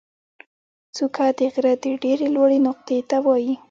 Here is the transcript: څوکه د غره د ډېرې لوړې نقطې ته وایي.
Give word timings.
څوکه 0.95 1.25
د 1.37 1.39
غره 1.53 1.73
د 1.83 1.85
ډېرې 2.03 2.27
لوړې 2.35 2.57
نقطې 2.67 2.97
ته 3.09 3.17
وایي. 3.25 3.53